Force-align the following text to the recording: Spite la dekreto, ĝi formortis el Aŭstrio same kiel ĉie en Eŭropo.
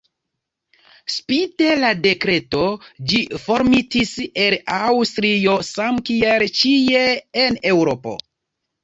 Spite 1.15 1.65
la 1.81 1.91
dekreto, 2.05 2.61
ĝi 3.11 3.19
formortis 3.43 4.13
el 4.45 4.55
Aŭstrio 4.79 5.59
same 5.69 6.03
kiel 6.09 6.47
ĉie 6.61 7.05
en 7.45 7.61
Eŭropo. 7.75 8.17